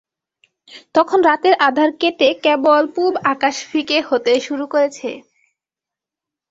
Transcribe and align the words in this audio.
তখন 0.95 1.19
রাতের 1.29 1.55
আঁধার 1.67 1.89
কেটে 2.01 2.29
কেবল 2.43 2.83
পুব 2.95 3.13
আকাশ 3.33 3.55
ফিকে 3.69 3.97
হতে 4.09 4.33
শুরু 4.47 4.65
করেছে। 4.73 5.09